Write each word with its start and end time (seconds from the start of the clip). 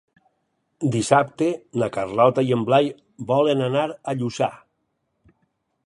Dissabte 0.95 1.49
na 1.83 1.89
Carlota 1.97 2.45
i 2.49 2.55
en 2.57 2.65
Blai 2.71 2.91
volen 3.33 3.63
anar 3.67 3.85
a 4.15 4.19
Lluçà. 4.23 4.53